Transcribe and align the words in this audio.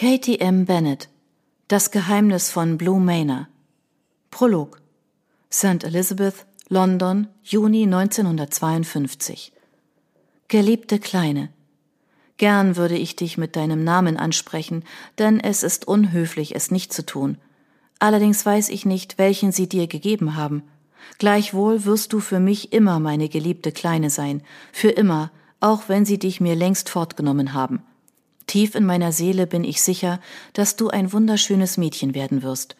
Katie 0.00 0.40
M. 0.40 0.64
Bennett 0.64 1.10
Das 1.68 1.90
Geheimnis 1.90 2.50
von 2.50 2.78
Blue 2.78 2.98
Manor 2.98 3.48
Prolog 4.30 4.80
St. 5.52 5.84
Elizabeth, 5.84 6.46
London, 6.70 7.28
Juni 7.42 7.82
1952 7.82 9.52
Geliebte 10.48 11.00
Kleine, 11.00 11.50
gern 12.38 12.76
würde 12.76 12.96
ich 12.96 13.14
dich 13.14 13.36
mit 13.36 13.56
deinem 13.56 13.84
Namen 13.84 14.16
ansprechen, 14.16 14.84
denn 15.18 15.38
es 15.38 15.62
ist 15.62 15.86
unhöflich, 15.86 16.56
es 16.56 16.70
nicht 16.70 16.94
zu 16.94 17.04
tun. 17.04 17.36
Allerdings 17.98 18.46
weiß 18.46 18.70
ich 18.70 18.86
nicht, 18.86 19.18
welchen 19.18 19.52
sie 19.52 19.68
dir 19.68 19.86
gegeben 19.86 20.34
haben. 20.34 20.62
Gleichwohl 21.18 21.84
wirst 21.84 22.14
du 22.14 22.20
für 22.20 22.40
mich 22.40 22.72
immer 22.72 23.00
meine 23.00 23.28
geliebte 23.28 23.70
Kleine 23.70 24.08
sein, 24.08 24.42
für 24.72 24.88
immer, 24.88 25.30
auch 25.60 25.90
wenn 25.90 26.06
sie 26.06 26.18
dich 26.18 26.40
mir 26.40 26.54
längst 26.54 26.88
fortgenommen 26.88 27.52
haben. 27.52 27.82
Tief 28.50 28.74
in 28.74 28.84
meiner 28.84 29.12
Seele 29.12 29.46
bin 29.46 29.62
ich 29.62 29.80
sicher, 29.80 30.18
dass 30.54 30.74
du 30.74 30.88
ein 30.88 31.12
wunderschönes 31.12 31.76
Mädchen 31.76 32.16
werden 32.16 32.42
wirst. 32.42 32.74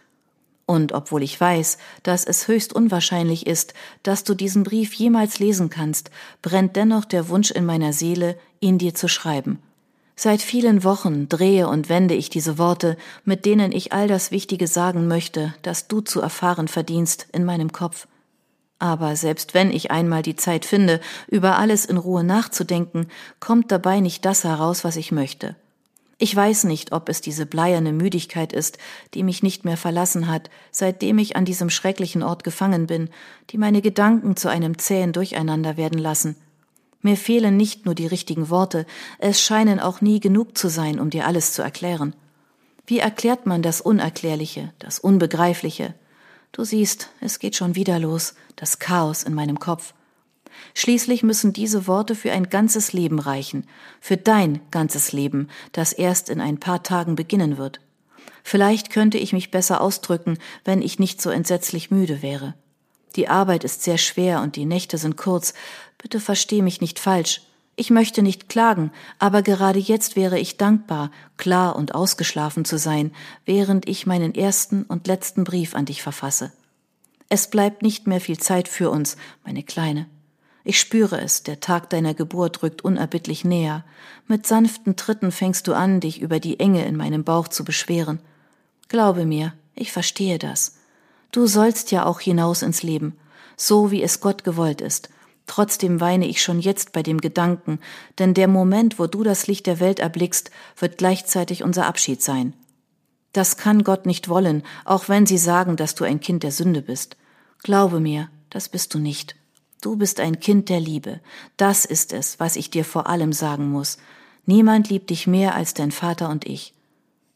Und 0.67 0.91
obwohl 0.91 1.23
ich 1.23 1.41
weiß, 1.41 1.79
dass 2.03 2.25
es 2.25 2.49
höchst 2.49 2.73
unwahrscheinlich 2.73 3.47
ist, 3.47 3.73
dass 4.03 4.25
du 4.25 4.35
diesen 4.35 4.65
Brief 4.65 4.93
jemals 4.95 5.39
lesen 5.39 5.71
kannst, 5.71 6.11
brennt 6.43 6.75
dennoch 6.75 7.05
der 7.05 7.29
Wunsch 7.29 7.53
in 7.53 7.65
meiner 7.65 7.93
Seele, 7.93 8.37
ihn 8.59 8.79
dir 8.79 8.97
zu 8.97 9.07
schreiben. 9.07 9.61
Seit 10.17 10.43
vielen 10.43 10.83
Wochen 10.83 11.29
drehe 11.29 11.69
und 11.69 11.89
wende 11.89 12.15
ich 12.15 12.31
diese 12.31 12.59
Worte, 12.59 12.97
mit 13.25 13.45
denen 13.45 13.71
ich 13.71 13.93
all 13.93 14.09
das 14.09 14.33
Wichtige 14.33 14.67
sagen 14.67 15.07
möchte, 15.07 15.55
das 15.63 15.87
du 15.87 16.01
zu 16.01 16.21
erfahren 16.21 16.67
verdienst, 16.67 17.29
in 17.33 17.45
meinem 17.45 17.71
Kopf. 17.71 18.09
Aber 18.81 19.15
selbst 19.15 19.53
wenn 19.53 19.71
ich 19.71 19.91
einmal 19.91 20.23
die 20.23 20.37
Zeit 20.37 20.65
finde, 20.65 21.01
über 21.29 21.59
alles 21.59 21.85
in 21.85 21.99
Ruhe 21.99 22.25
nachzudenken, 22.25 23.07
kommt 23.39 23.71
dabei 23.71 24.01
nicht 24.01 24.25
das 24.25 24.43
heraus, 24.43 24.85
was 24.85 24.97
ich 24.97 25.13
möchte. 25.13 25.55
Ich 26.17 26.35
weiß 26.35 26.65
nicht, 26.65 26.93
ob 26.93 27.09
es 27.11 27.21
diese 27.21 27.47
bleierne 27.47 27.93
Müdigkeit 27.93 28.53
ist, 28.53 28.79
die 29.15 29.23
mich 29.23 29.43
nicht 29.43 29.67
mehr 29.67 29.77
verlassen 29.77 30.29
hat, 30.29 30.51
seitdem 30.71 31.19
ich 31.19 31.37
an 31.37 31.45
diesem 31.45 31.69
schrecklichen 31.71 32.23
Ort 32.23 32.43
gefangen 32.43 32.87
bin, 32.87 33.11
die 33.51 33.59
meine 33.59 33.83
Gedanken 33.83 34.35
zu 34.35 34.49
einem 34.49 34.79
zähen 34.79 35.13
Durcheinander 35.13 35.77
werden 35.77 35.99
lassen. 35.99 36.37
Mir 37.03 37.17
fehlen 37.17 37.57
nicht 37.59 37.85
nur 37.85 37.95
die 37.95 38.07
richtigen 38.07 38.49
Worte, 38.49 38.87
es 39.19 39.43
scheinen 39.43 39.79
auch 39.79 40.01
nie 40.01 40.21
genug 40.21 40.57
zu 40.57 40.69
sein, 40.69 41.01
um 41.01 41.11
dir 41.11 41.27
alles 41.27 41.53
zu 41.53 41.63
erklären. 41.63 42.15
Wie 42.87 42.99
erklärt 42.99 43.45
man 43.47 43.63
das 43.63 43.83
Unerklärliche, 43.83 44.73
das 44.79 44.99
Unbegreifliche? 44.99 45.95
Du 46.53 46.65
siehst, 46.65 47.11
es 47.21 47.39
geht 47.39 47.55
schon 47.57 47.77
wieder 47.77 47.99
los, 47.99 48.35
das 48.57 48.79
Chaos 48.79 49.23
in 49.23 49.35
meinem 49.35 49.61
Kopf. 49.61 49.95
Schließlich 50.75 51.23
müssen 51.23 51.53
diese 51.53 51.87
Worte 51.87 52.15
für 52.15 52.33
ein 52.33 52.51
ganzes 52.51 52.93
Leben 52.93 53.19
reichen, 53.19 53.67
für 54.01 54.17
dein 54.17 54.61
ganzes 54.71 55.13
Leben, 55.13 55.49
das 55.73 55.93
erst 55.93 56.29
in 56.29 56.41
ein 56.41 56.59
paar 56.59 56.83
Tagen 56.83 57.15
beginnen 57.15 57.57
wird. 57.57 57.81
Vielleicht 58.43 58.91
könnte 58.91 59.19
ich 59.19 59.33
mich 59.33 59.51
besser 59.51 59.81
ausdrücken, 59.81 60.39
wenn 60.65 60.83
ich 60.83 60.99
nicht 60.99 61.23
so 61.23 61.31
entsetzlich 61.31 61.91
müde 61.91 62.23
wäre. 62.23 62.55
Die 63.17 63.29
Arbeit 63.29 63.65
ist 63.65 63.83
sehr 63.83 63.99
schwer 63.99 64.41
und 64.41 64.57
die 64.57 64.65
Nächte 64.65 64.99
sind 64.99 65.17
kurz. 65.17 65.55
Bitte 65.99 66.21
versteh 66.21 66.63
mich 66.63 66.81
nicht 66.81 66.99
falsch. 66.99 67.43
Ich 67.81 67.89
möchte 67.89 68.21
nicht 68.21 68.51
klagen, 68.51 68.93
aber 69.19 69.41
gerade 69.41 69.79
jetzt 69.79 70.15
wäre 70.15 70.39
ich 70.39 70.59
dankbar, 70.59 71.11
klar 71.39 71.77
und 71.77 71.95
ausgeschlafen 71.95 72.67
zu 72.67 72.77
sein, 72.77 73.11
während 73.47 73.89
ich 73.89 74.05
meinen 74.05 74.35
ersten 74.35 74.83
und 74.83 75.07
letzten 75.07 75.45
Brief 75.45 75.75
an 75.75 75.87
dich 75.87 76.03
verfasse. 76.03 76.53
Es 77.31 77.49
bleibt 77.49 77.81
nicht 77.81 78.07
mehr 78.07 78.21
viel 78.21 78.37
Zeit 78.37 78.69
für 78.69 78.91
uns, 78.91 79.17
meine 79.47 79.63
Kleine. 79.63 80.05
Ich 80.63 80.79
spüre 80.79 81.23
es, 81.23 81.43
der 81.43 81.61
Tag 81.61 81.89
deiner 81.89 82.13
Geburt 82.13 82.63
rückt 82.63 82.85
unerbittlich 82.85 83.47
näher. 83.47 83.83
Mit 84.27 84.47
sanften 84.47 84.97
Tritten 84.97 85.33
fängst 85.33 85.67
du 85.67 85.73
an, 85.73 86.01
dich 86.01 86.21
über 86.21 86.39
die 86.39 86.61
Enge 86.61 86.85
in 86.85 86.99
meinem 86.99 87.25
Bauch 87.25 87.49
zu 87.49 87.65
beschweren. 87.65 88.19
Glaube 88.89 89.25
mir, 89.25 89.55
ich 89.75 89.91
verstehe 89.91 90.39
das. 90.39 90.77
Du 91.33 91.47
sollst 91.47 91.93
ja 91.93 92.05
auch 92.05 92.21
hinaus 92.21 92.61
ins 92.61 92.83
Leben, 92.83 93.17
so 93.57 93.91
wie 93.91 94.03
es 94.03 94.21
Gott 94.21 94.45
gewollt 94.45 94.83
ist, 94.83 95.09
Trotzdem 95.51 96.01
weine 96.01 96.29
ich 96.29 96.41
schon 96.41 96.61
jetzt 96.61 96.93
bei 96.93 97.03
dem 97.03 97.21
Gedanken, 97.21 97.81
denn 98.21 98.35
der 98.35 98.47
Moment, 98.47 99.01
wo 99.01 99.09
du 99.09 99.25
das 99.25 99.49
Licht 99.49 99.67
der 99.67 99.81
Welt 99.81 99.99
erblickst, 99.99 100.53
wird 100.79 100.97
gleichzeitig 100.97 101.65
unser 101.65 101.87
Abschied 101.87 102.23
sein. 102.23 102.55
Das 103.33 103.57
kann 103.57 103.83
Gott 103.83 104.07
nicht 104.07 104.29
wollen, 104.29 104.63
auch 104.85 105.09
wenn 105.09 105.27
sie 105.27 105.39
sagen, 105.39 105.75
dass 105.75 105.97
du 105.97 106.05
ein 106.05 106.21
Kind 106.21 106.45
der 106.45 106.53
Sünde 106.53 106.83
bist. 106.83 107.17
Glaube 107.65 107.99
mir, 107.99 108.31
das 108.49 108.69
bist 108.69 108.95
du 108.95 109.01
nicht. 109.01 109.35
Du 109.81 109.97
bist 109.97 110.21
ein 110.21 110.39
Kind 110.39 110.69
der 110.69 110.79
Liebe. 110.79 111.19
Das 111.57 111.85
ist 111.85 112.13
es, 112.13 112.39
was 112.39 112.55
ich 112.55 112.71
dir 112.71 112.85
vor 112.85 113.09
allem 113.09 113.33
sagen 113.33 113.71
muss. 113.71 113.99
Niemand 114.47 114.89
liebt 114.89 115.11
dich 115.11 115.27
mehr 115.27 115.57
als 115.57 115.75
dein 115.75 115.91
Vater 115.91 116.29
und 116.29 116.47
ich. 116.47 116.75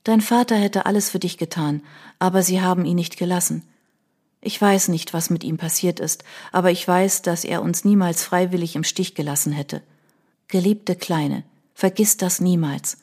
Dein 0.05 0.21
Vater 0.21 0.55
hätte 0.55 0.87
alles 0.87 1.11
für 1.11 1.19
dich 1.19 1.37
getan, 1.37 1.83
aber 2.21 2.45
sie 2.45 2.63
haben 2.63 2.85
ihn 2.85 2.95
nicht 2.95 3.17
gelassen. 3.17 3.65
Ich 4.47 4.61
weiß 4.61 4.89
nicht, 4.89 5.15
was 5.15 5.31
mit 5.31 5.43
ihm 5.43 5.57
passiert 5.57 6.01
ist, 6.01 6.23
aber 6.53 6.71
ich 6.71 6.87
weiß, 6.87 7.23
dass 7.23 7.45
er 7.45 7.63
uns 7.63 7.87
niemals 7.87 8.23
freiwillig 8.23 8.77
im 8.77 8.85
Stich 8.85 9.15
gelassen 9.15 9.53
hätte. 9.53 9.81
Geliebte 10.49 10.97
Kleine, 10.97 11.45
vergiss 11.75 12.19
das 12.19 12.43
niemals. 12.43 12.99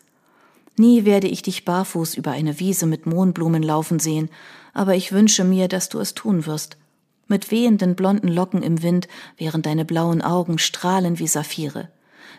Nie 0.78 1.04
werde 1.04 1.28
ich 1.28 1.42
dich 1.42 1.66
barfuß 1.66 2.14
über 2.14 2.30
eine 2.30 2.60
Wiese 2.60 2.86
mit 2.86 3.08
Mohnblumen 3.08 3.64
laufen 3.64 3.98
sehen, 3.98 4.30
aber 4.76 4.94
ich 4.94 5.14
wünsche 5.14 5.44
mir, 5.44 5.68
dass 5.68 5.90
du 5.90 5.98
es 5.98 6.14
tun 6.14 6.46
wirst. 6.46 6.78
Mit 7.28 7.50
wehenden 7.50 7.96
blonden 7.96 8.28
Locken 8.28 8.62
im 8.62 8.84
Wind, 8.84 9.08
während 9.36 9.66
deine 9.66 9.84
blauen 9.84 10.22
Augen 10.22 10.60
strahlen 10.60 11.18
wie 11.18 11.28
Saphire. 11.28 11.90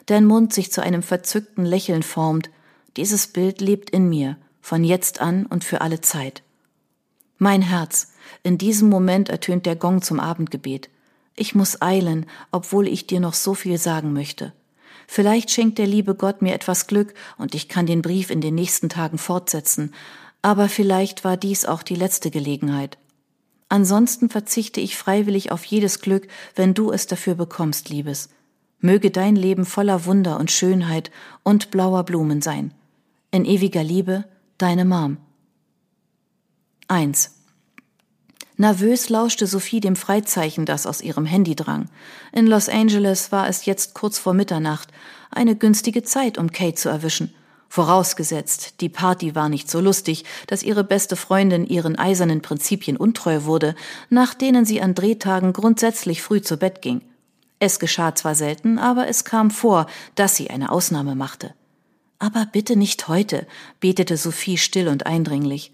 Dein 0.07 0.27
Mund 0.27 0.53
sich 0.53 0.71
zu 0.71 0.81
einem 0.81 1.03
verzückten 1.03 1.65
Lächeln 1.65 2.05
formt. 2.05 2.51
Dieses 2.97 3.27
Bild 3.27 3.61
lebt 3.61 3.91
in 3.91 4.09
mir, 4.09 4.37
von 4.61 4.85
jetzt 4.85 5.21
an 5.21 5.45
und 5.47 5.65
für 5.65 5.81
alle 5.81 6.03
Zeit. 6.03 6.45
Mein 7.43 7.63
Herz, 7.63 8.13
in 8.45 8.57
diesem 8.57 8.89
Moment 8.89 9.29
ertönt 9.29 9.67
der 9.67 9.75
Gong 9.75 10.01
zum 10.01 10.21
Abendgebet. 10.21 10.89
Ich 11.35 11.57
muss 11.57 11.83
eilen, 11.83 12.27
obwohl 12.53 12.87
ich 12.87 13.09
dir 13.09 13.19
noch 13.19 13.35
so 13.35 13.55
viel 13.55 13.79
sagen 13.79 14.13
möchte. 14.13 14.53
Vielleicht 15.09 15.51
schenkt 15.51 15.79
der 15.79 15.89
liebe 15.89 16.15
Gott 16.15 16.41
mir 16.41 16.55
etwas 16.55 16.87
Glück 16.87 17.15
und 17.39 17.57
ich 17.57 17.69
kann 17.69 17.85
den 17.85 18.01
Brief 18.01 18.31
in 18.31 18.41
den 18.41 18.55
nächsten 18.55 18.89
Tagen 18.89 19.19
fortsetzen, 19.19 19.93
aber 20.41 20.69
vielleicht 20.69 21.25
war 21.25 21.37
dies 21.37 21.65
auch 21.65 21.83
die 21.83 21.97
letzte 21.97 22.31
Gelegenheit. 22.31 22.97
Ansonsten 23.69 24.29
verzichte 24.29 24.81
ich 24.81 24.97
freiwillig 24.97 25.51
auf 25.51 25.65
jedes 25.65 25.99
Glück, 25.99 26.29
wenn 26.55 26.75
du 26.75 26.93
es 26.93 27.09
dafür 27.09 27.35
bekommst, 27.35 27.89
Liebes. 27.89 28.29
Möge 28.79 29.11
dein 29.11 29.35
Leben 29.35 29.65
voller 29.65 30.05
Wunder 30.05 30.39
und 30.39 30.53
Schönheit 30.53 31.11
und 31.43 31.73
blauer 31.73 32.05
Blumen 32.05 32.41
sein. 32.41 32.73
In 33.33 33.45
ewiger 33.45 33.83
Liebe, 33.83 34.27
deine 34.59 34.85
Mom. 34.85 35.17
1. 36.93 37.31
Nervös 38.59 39.09
lauschte 39.09 39.47
Sophie 39.47 39.81
dem 39.81 39.97
Freizeichen, 39.97 40.67
das 40.67 40.87
aus 40.87 41.01
ihrem 41.01 41.25
Handy 41.25 41.57
drang. 41.57 41.89
In 42.33 42.47
Los 42.47 42.69
Angeles 42.69 43.33
war 43.33 43.49
es 43.49 43.65
jetzt 43.65 43.95
kurz 43.95 44.19
vor 44.19 44.35
Mitternacht, 44.35 44.91
eine 45.31 45.57
günstige 45.57 46.03
Zeit, 46.03 46.37
um 46.37 46.53
Kate 46.53 46.75
zu 46.75 46.91
erwischen. 46.91 47.33
Vorausgesetzt, 47.71 48.83
die 48.83 48.91
Party 48.91 49.35
war 49.35 49.49
nicht 49.49 49.71
so 49.71 49.81
lustig, 49.81 50.27
dass 50.49 50.63
ihre 50.63 50.85
beste 50.85 51.17
Freundin 51.17 51.67
ihren 51.67 51.99
eisernen 51.99 52.43
Prinzipien 52.43 52.99
untreu 52.99 53.45
wurde, 53.45 53.75
nach 54.11 54.35
denen 54.35 54.67
sie 54.67 54.83
an 54.83 54.95
Drehtagen 54.95 55.55
grundsätzlich 55.55 56.21
früh 56.21 56.43
zu 56.43 56.59
Bett 56.59 56.83
ging. 56.83 57.01
Es 57.59 57.79
geschah 57.79 58.15
zwar 58.15 58.35
selten, 58.35 58.79
aber 58.79 59.09
es 59.09 59.25
kam 59.25 59.51
vor, 59.51 59.87
dass 60.15 60.37
sie 60.37 60.51
eine 60.51 60.71
Ausnahme 60.71 61.15
machte. 61.15 61.55
Aber 62.19 62.45
bitte 62.45 62.77
nicht 62.77 63.09
heute, 63.09 63.47
betete 63.81 64.19
Sophie 64.19 64.59
still 64.59 64.89
und 64.89 65.07
eindringlich. 65.07 65.73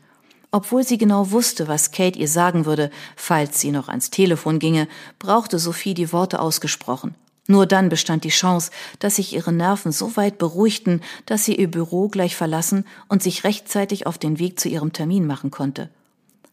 Obwohl 0.50 0.82
sie 0.82 0.96
genau 0.96 1.30
wusste, 1.30 1.68
was 1.68 1.90
Kate 1.90 2.18
ihr 2.18 2.28
sagen 2.28 2.64
würde, 2.64 2.90
falls 3.16 3.60
sie 3.60 3.70
noch 3.70 3.88
ans 3.88 4.10
Telefon 4.10 4.58
ginge, 4.58 4.88
brauchte 5.18 5.58
Sophie 5.58 5.94
die 5.94 6.12
Worte 6.12 6.40
ausgesprochen. 6.40 7.14
Nur 7.46 7.66
dann 7.66 7.88
bestand 7.88 8.24
die 8.24 8.30
Chance, 8.30 8.70
dass 8.98 9.16
sich 9.16 9.34
ihre 9.34 9.52
Nerven 9.52 9.90
so 9.90 10.16
weit 10.16 10.38
beruhigten, 10.38 11.02
dass 11.24 11.44
sie 11.44 11.56
ihr 11.56 11.70
Büro 11.70 12.08
gleich 12.08 12.36
verlassen 12.36 12.84
und 13.08 13.22
sich 13.22 13.44
rechtzeitig 13.44 14.06
auf 14.06 14.18
den 14.18 14.38
Weg 14.38 14.60
zu 14.60 14.68
ihrem 14.68 14.92
Termin 14.92 15.26
machen 15.26 15.50
konnte. 15.50 15.88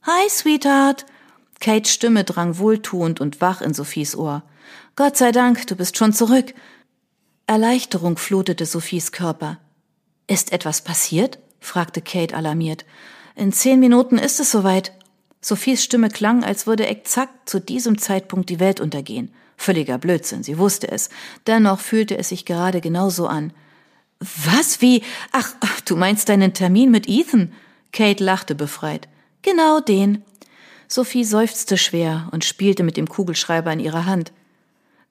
Hi, 0.04 0.30
Sweetheart! 0.30 1.06
Kates 1.60 1.92
Stimme 1.92 2.24
drang 2.24 2.58
wohltuend 2.58 3.20
und 3.20 3.42
wach 3.42 3.62
in 3.62 3.74
Sophies 3.74 4.16
Ohr. 4.16 4.44
Gott 4.96 5.18
sei 5.18 5.32
Dank, 5.32 5.68
du 5.68 5.76
bist 5.76 5.98
schon 5.98 6.14
zurück. 6.14 6.54
Erleichterung 7.48 8.18
flutete 8.18 8.66
Sophies 8.66 9.12
Körper. 9.12 9.58
Ist 10.28 10.54
etwas 10.54 10.82
passiert? 10.82 11.40
fragte 11.60 12.02
Kate 12.02 12.36
alarmiert. 12.36 12.86
In 13.36 13.52
zehn 13.52 13.80
Minuten 13.80 14.18
ist 14.18 14.40
es 14.40 14.52
soweit. 14.52 14.94
Sophies 15.42 15.84
Stimme 15.84 16.10
klang, 16.10 16.44
als 16.44 16.68
würde 16.68 16.88
exakt 16.88 17.50
zu 17.50 17.60
diesem 17.60 17.98
Zeitpunkt 17.98 18.50
die 18.50 18.60
Welt 18.60 18.80
untergehen. 18.80 19.32
Völliger 19.58 19.98
Blödsinn, 19.98 20.44
sie 20.44 20.58
wusste 20.58 20.90
es. 20.90 21.10
Dennoch 21.46 21.80
fühlte 21.80 22.18
es 22.18 22.30
sich 22.30 22.46
gerade 22.46 22.82
genauso 22.82 23.28
an. 23.28 23.54
Was? 24.20 24.82
Wie? 24.82 25.04
Ach, 25.32 25.54
du 25.86 25.96
meinst 25.96 26.30
deinen 26.30 26.54
Termin 26.54 26.92
mit 26.92 27.08
Ethan? 27.08 27.54
Kate 27.92 28.24
lachte 28.24 28.56
befreit. 28.56 29.08
Genau 29.42 29.80
den. 29.80 30.24
Sophie 30.88 31.24
seufzte 31.24 31.78
schwer 31.78 32.30
und 32.32 32.46
spielte 32.46 32.84
mit 32.84 32.98
dem 32.98 33.08
Kugelschreiber 33.08 33.72
in 33.72 33.80
ihrer 33.80 34.06
Hand. 34.06 34.32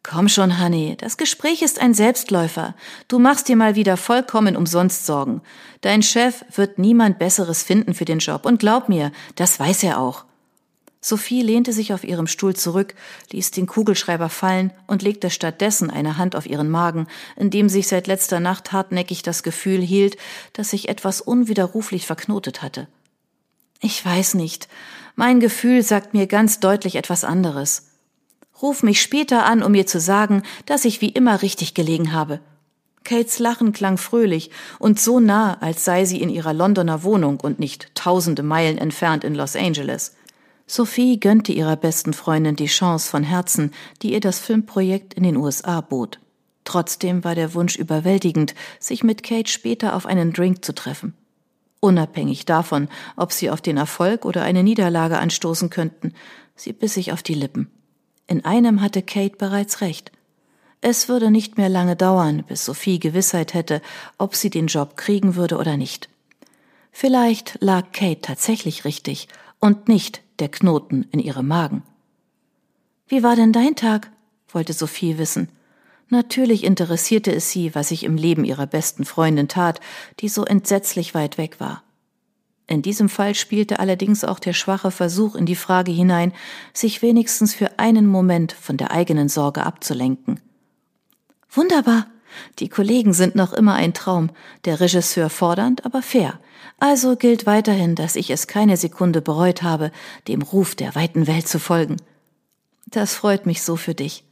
Komm 0.06 0.28
schon, 0.28 0.60
Honey, 0.62 0.96
das 0.98 1.16
Gespräch 1.16 1.62
ist 1.62 1.80
ein 1.80 1.94
Selbstläufer. 1.94 2.74
Du 3.08 3.18
machst 3.18 3.48
dir 3.48 3.56
mal 3.56 3.74
wieder 3.74 3.96
vollkommen 3.96 4.54
umsonst 4.54 5.06
Sorgen. 5.06 5.40
Dein 5.80 6.02
Chef 6.02 6.44
wird 6.54 6.78
niemand 6.78 7.18
Besseres 7.18 7.62
finden 7.62 7.94
für 7.94 8.04
den 8.04 8.18
Job 8.18 8.44
und 8.44 8.60
glaub 8.60 8.90
mir, 8.90 9.12
das 9.34 9.58
weiß 9.58 9.82
er 9.82 9.98
auch. 9.98 10.26
Sophie 11.00 11.40
lehnte 11.40 11.72
sich 11.72 11.94
auf 11.94 12.04
ihrem 12.04 12.26
Stuhl 12.26 12.54
zurück, 12.54 12.94
ließ 13.32 13.50
den 13.52 13.66
Kugelschreiber 13.66 14.28
fallen 14.28 14.74
und 14.86 15.00
legte 15.00 15.30
stattdessen 15.30 15.90
eine 15.90 16.18
Hand 16.18 16.36
auf 16.36 16.44
ihren 16.44 16.68
Magen, 16.68 17.06
in 17.36 17.48
dem 17.48 17.70
sich 17.70 17.88
seit 17.88 18.06
letzter 18.06 18.40
Nacht 18.40 18.72
hartnäckig 18.72 19.22
das 19.22 19.42
Gefühl 19.42 19.80
hielt, 19.80 20.18
dass 20.52 20.70
sich 20.70 20.90
etwas 20.90 21.22
unwiderruflich 21.22 22.06
verknotet 22.06 22.60
hatte. 22.60 22.88
Ich 23.80 24.04
weiß 24.04 24.34
nicht. 24.34 24.68
Mein 25.16 25.40
Gefühl 25.40 25.82
sagt 25.82 26.12
mir 26.12 26.26
ganz 26.26 26.60
deutlich 26.60 26.96
etwas 26.96 27.24
anderes. 27.24 27.93
Ruf 28.62 28.82
mich 28.82 29.00
später 29.02 29.46
an, 29.46 29.62
um 29.62 29.72
mir 29.72 29.86
zu 29.86 30.00
sagen, 30.00 30.42
dass 30.66 30.84
ich 30.84 31.00
wie 31.00 31.08
immer 31.08 31.42
richtig 31.42 31.74
gelegen 31.74 32.12
habe. 32.12 32.40
Kates 33.04 33.38
Lachen 33.38 33.72
klang 33.72 33.98
fröhlich 33.98 34.50
und 34.78 34.98
so 34.98 35.20
nah, 35.20 35.58
als 35.60 35.84
sei 35.84 36.06
sie 36.06 36.22
in 36.22 36.30
ihrer 36.30 36.54
Londoner 36.54 37.02
Wohnung 37.02 37.38
und 37.40 37.58
nicht 37.58 37.94
tausende 37.94 38.42
Meilen 38.42 38.78
entfernt 38.78 39.24
in 39.24 39.34
Los 39.34 39.56
Angeles. 39.56 40.16
Sophie 40.66 41.20
gönnte 41.20 41.52
ihrer 41.52 41.76
besten 41.76 42.14
Freundin 42.14 42.56
die 42.56 42.66
Chance 42.66 43.10
von 43.10 43.22
Herzen, 43.22 43.72
die 44.00 44.14
ihr 44.14 44.20
das 44.20 44.38
Filmprojekt 44.38 45.12
in 45.12 45.22
den 45.22 45.36
USA 45.36 45.82
bot. 45.82 46.18
Trotzdem 46.64 47.24
war 47.24 47.34
der 47.34 47.52
Wunsch 47.52 47.76
überwältigend, 47.76 48.54
sich 48.80 49.04
mit 49.04 49.22
Kate 49.22 49.50
später 49.50 49.94
auf 49.94 50.06
einen 50.06 50.32
Drink 50.32 50.64
zu 50.64 50.74
treffen. 50.74 51.12
Unabhängig 51.80 52.46
davon, 52.46 52.88
ob 53.16 53.32
sie 53.32 53.50
auf 53.50 53.60
den 53.60 53.76
Erfolg 53.76 54.24
oder 54.24 54.42
eine 54.42 54.62
Niederlage 54.62 55.18
anstoßen 55.18 55.68
könnten, 55.68 56.14
sie 56.56 56.72
biss 56.72 56.94
sich 56.94 57.12
auf 57.12 57.22
die 57.22 57.34
Lippen. 57.34 57.70
In 58.26 58.44
einem 58.44 58.80
hatte 58.80 59.02
Kate 59.02 59.36
bereits 59.36 59.80
recht. 59.80 60.12
Es 60.80 61.08
würde 61.08 61.30
nicht 61.30 61.56
mehr 61.56 61.68
lange 61.68 61.96
dauern, 61.96 62.44
bis 62.46 62.64
Sophie 62.64 62.98
Gewissheit 62.98 63.54
hätte, 63.54 63.80
ob 64.18 64.34
sie 64.34 64.50
den 64.50 64.66
Job 64.66 64.96
kriegen 64.96 65.34
würde 65.34 65.56
oder 65.56 65.76
nicht. 65.76 66.08
Vielleicht 66.92 67.56
lag 67.60 67.92
Kate 67.92 68.20
tatsächlich 68.20 68.84
richtig 68.84 69.28
und 69.60 69.88
nicht 69.88 70.22
der 70.38 70.48
Knoten 70.48 71.06
in 71.10 71.20
ihrem 71.20 71.48
Magen. 71.48 71.82
Wie 73.08 73.22
war 73.22 73.36
denn 73.36 73.52
dein 73.52 73.76
Tag? 73.76 74.10
wollte 74.48 74.72
Sophie 74.72 75.18
wissen. 75.18 75.48
Natürlich 76.08 76.64
interessierte 76.64 77.34
es 77.34 77.50
sie, 77.50 77.74
was 77.74 77.88
sich 77.88 78.04
im 78.04 78.16
Leben 78.16 78.44
ihrer 78.44 78.66
besten 78.66 79.04
Freundin 79.04 79.48
tat, 79.48 79.80
die 80.20 80.28
so 80.28 80.44
entsetzlich 80.44 81.14
weit 81.14 81.38
weg 81.38 81.60
war. 81.60 81.82
In 82.66 82.80
diesem 82.80 83.08
Fall 83.08 83.34
spielte 83.34 83.78
allerdings 83.78 84.24
auch 84.24 84.38
der 84.38 84.54
schwache 84.54 84.90
Versuch 84.90 85.34
in 85.34 85.44
die 85.44 85.56
Frage 85.56 85.92
hinein, 85.92 86.32
sich 86.72 87.02
wenigstens 87.02 87.54
für 87.54 87.78
einen 87.78 88.06
Moment 88.06 88.52
von 88.52 88.76
der 88.76 88.90
eigenen 88.90 89.28
Sorge 89.28 89.64
abzulenken. 89.64 90.40
Wunderbar. 91.50 92.06
Die 92.58 92.68
Kollegen 92.68 93.12
sind 93.12 93.36
noch 93.36 93.52
immer 93.52 93.74
ein 93.74 93.94
Traum, 93.94 94.30
der 94.64 94.80
Regisseur 94.80 95.30
fordernd, 95.30 95.84
aber 95.84 96.02
fair. 96.02 96.40
Also 96.80 97.16
gilt 97.16 97.46
weiterhin, 97.46 97.94
dass 97.94 98.16
ich 98.16 98.30
es 98.30 98.46
keine 98.46 98.76
Sekunde 98.76 99.20
bereut 99.20 99.62
habe, 99.62 99.92
dem 100.26 100.42
Ruf 100.42 100.74
der 100.74 100.94
weiten 100.94 101.26
Welt 101.26 101.46
zu 101.46 101.60
folgen. 101.60 101.96
Das 102.86 103.14
freut 103.14 103.46
mich 103.46 103.62
so 103.62 103.76
für 103.76 103.94
dich. 103.94 104.24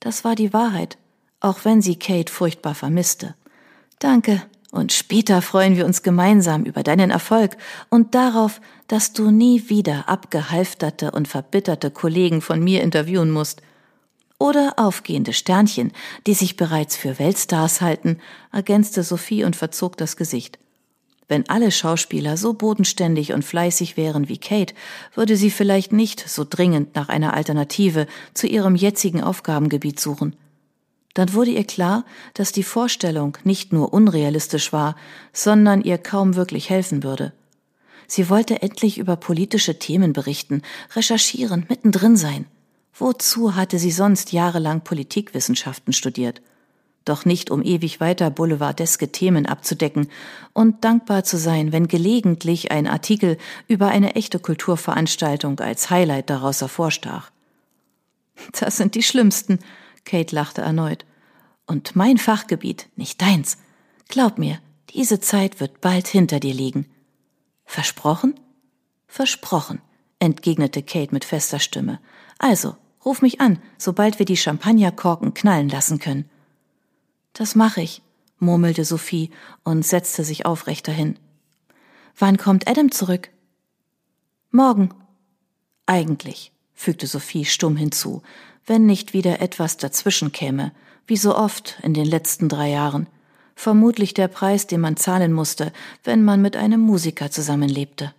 Das 0.00 0.24
war 0.24 0.34
die 0.34 0.52
Wahrheit, 0.52 0.98
auch 1.40 1.64
wenn 1.64 1.80
sie 1.80 1.96
Kate 1.96 2.30
furchtbar 2.30 2.74
vermisste. 2.74 3.34
Danke, 3.98 4.42
und 4.72 4.90
später 4.90 5.42
freuen 5.42 5.76
wir 5.76 5.84
uns 5.84 6.02
gemeinsam 6.02 6.64
über 6.64 6.82
deinen 6.82 7.10
Erfolg 7.10 7.58
und 7.90 8.14
darauf, 8.14 8.60
dass 8.88 9.12
du 9.12 9.30
nie 9.30 9.68
wieder 9.68 10.08
abgehalfterte 10.08 11.10
und 11.10 11.28
verbitterte 11.28 11.90
Kollegen 11.90 12.40
von 12.40 12.64
mir 12.64 12.82
interviewen 12.82 13.30
musst. 13.30 13.60
Oder 14.38 14.72
aufgehende 14.78 15.34
Sternchen, 15.34 15.92
die 16.26 16.32
sich 16.32 16.56
bereits 16.56 16.96
für 16.96 17.18
Weltstars 17.18 17.82
halten, 17.82 18.18
ergänzte 18.50 19.02
Sophie 19.02 19.44
und 19.44 19.56
verzog 19.56 19.98
das 19.98 20.16
Gesicht. 20.16 20.58
Wenn 21.28 21.48
alle 21.50 21.70
Schauspieler 21.70 22.38
so 22.38 22.54
bodenständig 22.54 23.34
und 23.34 23.44
fleißig 23.44 23.98
wären 23.98 24.30
wie 24.30 24.38
Kate, 24.38 24.74
würde 25.14 25.36
sie 25.36 25.50
vielleicht 25.50 25.92
nicht 25.92 26.26
so 26.26 26.46
dringend 26.48 26.96
nach 26.96 27.10
einer 27.10 27.34
Alternative 27.34 28.06
zu 28.32 28.46
ihrem 28.46 28.74
jetzigen 28.74 29.22
Aufgabengebiet 29.22 30.00
suchen 30.00 30.34
dann 31.14 31.34
wurde 31.34 31.50
ihr 31.50 31.64
klar, 31.64 32.04
dass 32.34 32.52
die 32.52 32.62
Vorstellung 32.62 33.36
nicht 33.44 33.72
nur 33.72 33.92
unrealistisch 33.92 34.72
war, 34.72 34.96
sondern 35.32 35.82
ihr 35.82 35.98
kaum 35.98 36.36
wirklich 36.36 36.70
helfen 36.70 37.02
würde. 37.02 37.32
Sie 38.06 38.28
wollte 38.28 38.62
endlich 38.62 38.98
über 38.98 39.16
politische 39.16 39.78
Themen 39.78 40.12
berichten, 40.12 40.62
recherchieren, 40.94 41.64
mittendrin 41.68 42.16
sein. 42.16 42.46
Wozu 42.94 43.54
hatte 43.54 43.78
sie 43.78 43.90
sonst 43.90 44.32
jahrelang 44.32 44.82
Politikwissenschaften 44.82 45.92
studiert? 45.92 46.42
Doch 47.04 47.24
nicht 47.24 47.50
um 47.50 47.62
ewig 47.62 48.00
weiter 48.00 48.30
boulevardeske 48.30 49.10
Themen 49.10 49.46
abzudecken 49.46 50.08
und 50.52 50.84
dankbar 50.84 51.24
zu 51.24 51.36
sein, 51.36 51.72
wenn 51.72 51.88
gelegentlich 51.88 52.70
ein 52.70 52.86
Artikel 52.86 53.38
über 53.66 53.88
eine 53.88 54.14
echte 54.14 54.38
Kulturveranstaltung 54.38 55.58
als 55.60 55.90
Highlight 55.90 56.30
daraus 56.30 56.60
hervorstach. 56.60 57.32
Das 58.58 58.76
sind 58.76 58.94
die 58.94 59.02
schlimmsten, 59.02 59.58
Kate 60.04 60.34
lachte 60.34 60.62
erneut. 60.62 61.04
Und 61.66 61.96
mein 61.96 62.18
Fachgebiet, 62.18 62.88
nicht 62.96 63.20
deins. 63.20 63.58
Glaub 64.08 64.38
mir, 64.38 64.58
diese 64.90 65.20
Zeit 65.20 65.60
wird 65.60 65.80
bald 65.80 66.06
hinter 66.06 66.40
dir 66.40 66.54
liegen. 66.54 66.86
Versprochen? 67.64 68.38
Versprochen, 69.06 69.80
entgegnete 70.18 70.82
Kate 70.82 71.12
mit 71.12 71.24
fester 71.24 71.58
Stimme. 71.58 72.00
Also, 72.38 72.76
ruf 73.04 73.22
mich 73.22 73.40
an, 73.40 73.58
sobald 73.78 74.18
wir 74.18 74.26
die 74.26 74.36
Champagnerkorken 74.36 75.34
knallen 75.34 75.68
lassen 75.68 75.98
können. 75.98 76.28
Das 77.32 77.54
mache 77.54 77.80
ich, 77.80 78.02
murmelte 78.38 78.84
Sophie 78.84 79.30
und 79.64 79.86
setzte 79.86 80.24
sich 80.24 80.44
aufrechter 80.44 80.92
hin. 80.92 81.18
Wann 82.18 82.36
kommt 82.36 82.68
Adam 82.68 82.90
zurück? 82.90 83.30
Morgen. 84.50 84.90
Eigentlich, 85.86 86.52
fügte 86.74 87.06
Sophie 87.06 87.44
stumm 87.44 87.76
hinzu, 87.76 88.22
wenn 88.66 88.86
nicht 88.86 89.12
wieder 89.12 89.40
etwas 89.40 89.76
dazwischen 89.76 90.32
käme, 90.32 90.72
wie 91.06 91.16
so 91.16 91.36
oft 91.36 91.78
in 91.82 91.94
den 91.94 92.06
letzten 92.06 92.48
drei 92.48 92.70
Jahren. 92.70 93.06
Vermutlich 93.54 94.14
der 94.14 94.28
Preis, 94.28 94.66
den 94.66 94.80
man 94.80 94.96
zahlen 94.96 95.32
musste, 95.32 95.72
wenn 96.04 96.24
man 96.24 96.40
mit 96.42 96.56
einem 96.56 96.80
Musiker 96.80 97.30
zusammenlebte. 97.30 98.14